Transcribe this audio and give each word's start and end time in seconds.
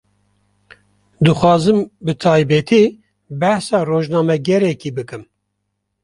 Dixwazim 1.25 1.79
bi 2.05 2.13
taybetî, 2.23 2.83
behsa 3.39 3.79
rojnamegerekî 3.89 4.89
bikim 4.97 5.23